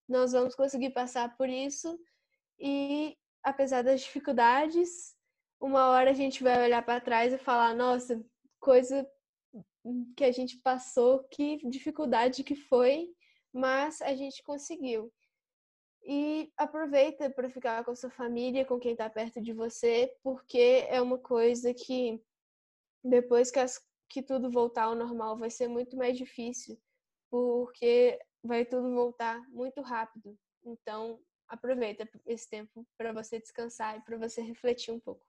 Nós 0.08 0.32
vamos 0.32 0.56
conseguir 0.56 0.92
passar 0.92 1.36
por 1.36 1.50
isso 1.50 2.00
e 2.60 3.18
apesar 3.44 3.84
das 3.84 4.02
dificuldades, 4.02 5.16
uma 5.60 5.90
hora 5.90 6.10
a 6.10 6.14
gente 6.14 6.44
vai 6.44 6.64
olhar 6.64 6.84
para 6.84 7.02
trás 7.02 7.34
e 7.34 7.38
falar: 7.38 7.74
nossa, 7.76 8.24
coisa 8.60 9.08
que 10.16 10.24
a 10.24 10.32
gente 10.32 10.58
passou, 10.58 11.24
que 11.26 11.58
dificuldade 11.70 12.44
que 12.44 12.56
foi, 12.56 13.10
mas 13.54 14.02
a 14.02 14.16
gente 14.16 14.44
conseguiu. 14.44 15.12
E 16.04 16.52
aproveita 16.58 17.30
para 17.30 17.50
ficar 17.50 17.84
com 17.84 17.92
a 17.92 17.96
sua 17.96 18.10
família, 18.10 18.66
com 18.66 18.80
quem 18.80 18.94
está 18.94 19.10
perto 19.10 19.42
de 19.42 19.54
você, 19.54 20.12
porque 20.24 20.86
é 20.90 21.00
uma 21.02 21.18
coisa 21.18 21.74
que 21.74 22.20
depois 23.04 23.52
que, 23.52 23.60
as, 23.60 23.80
que 24.10 24.22
tudo 24.24 24.50
voltar 24.50 24.84
ao 24.84 24.96
normal 24.96 25.38
vai 25.38 25.50
ser 25.50 25.68
muito 25.68 25.96
mais 25.96 26.18
difícil, 26.18 26.80
porque 27.30 28.20
vai 28.44 28.66
tudo 28.66 28.94
voltar 28.94 29.40
muito 29.50 29.82
rápido. 29.82 30.38
Então, 30.64 31.20
aproveita 31.52 32.08
esse 32.26 32.48
tempo 32.48 32.88
para 32.98 33.12
você 33.12 33.38
descansar 33.38 33.98
e 33.98 34.02
para 34.02 34.18
você 34.18 34.42
refletir 34.42 34.92
um 34.92 35.00
pouco. 35.00 35.26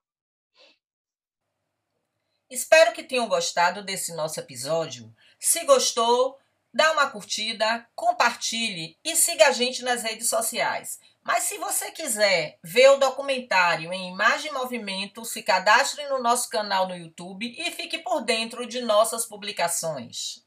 Espero 2.49 2.93
que 2.93 3.03
tenham 3.03 3.27
gostado 3.27 3.83
desse 3.83 4.13
nosso 4.15 4.39
episódio. 4.39 5.13
Se 5.37 5.65
gostou, 5.65 6.39
dá 6.73 6.93
uma 6.93 7.09
curtida, 7.09 7.85
compartilhe 7.93 8.97
e 9.03 9.15
siga 9.15 9.47
a 9.47 9.51
gente 9.51 9.83
nas 9.83 10.01
redes 10.01 10.29
sociais. 10.29 10.99
Mas 11.21 11.43
se 11.43 11.57
você 11.57 11.91
quiser 11.91 12.57
ver 12.63 12.89
o 12.91 12.97
documentário 12.97 13.91
em 13.91 14.09
imagem 14.09 14.51
e 14.51 14.53
movimento, 14.53 15.25
se 15.25 15.43
cadastre 15.43 16.07
no 16.07 16.21
nosso 16.21 16.49
canal 16.49 16.87
no 16.87 16.95
YouTube 16.95 17.53
e 17.57 17.71
fique 17.71 17.97
por 17.97 18.21
dentro 18.21 18.65
de 18.65 18.81
nossas 18.81 19.25
publicações. 19.25 20.45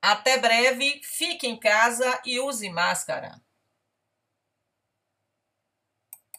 Até 0.00 0.38
breve, 0.38 1.00
fique 1.02 1.48
em 1.48 1.58
casa 1.58 2.20
e 2.24 2.38
use 2.38 2.68
máscara. 2.68 3.40